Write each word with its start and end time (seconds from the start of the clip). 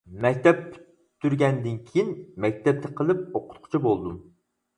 مەكتەپ 0.25 0.61
پۈتتۈرگەندىن 0.77 1.75
كىيىن 1.91 2.09
مەكتەپتە 2.47 2.93
قىلىپ 3.03 3.21
ئوقۇتقۇچى 3.41 3.83
بولدۇم. 3.87 4.19